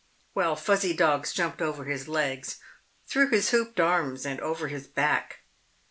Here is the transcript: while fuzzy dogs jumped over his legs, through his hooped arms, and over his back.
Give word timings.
while 0.33 0.55
fuzzy 0.55 0.95
dogs 0.95 1.31
jumped 1.31 1.61
over 1.61 1.85
his 1.85 2.07
legs, 2.07 2.57
through 3.05 3.29
his 3.29 3.51
hooped 3.51 3.79
arms, 3.79 4.25
and 4.25 4.39
over 4.39 4.67
his 4.67 4.87
back. 4.87 5.41